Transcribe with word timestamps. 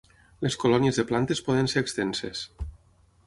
Les 0.45 0.55
colònies 0.63 0.97
de 1.01 1.05
plantes 1.11 1.43
poden 1.49 1.71
ser 1.75 1.83
extenses. 1.87 2.45